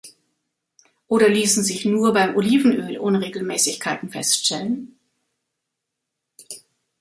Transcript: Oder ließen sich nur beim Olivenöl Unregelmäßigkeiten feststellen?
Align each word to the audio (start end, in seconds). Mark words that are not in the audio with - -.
Oder 1.09 1.29
ließen 1.29 1.63
sich 1.63 1.85
nur 1.85 2.11
beim 2.11 2.35
Olivenöl 2.35 2.97
Unregelmäßigkeiten 2.97 4.09
feststellen? 4.09 4.97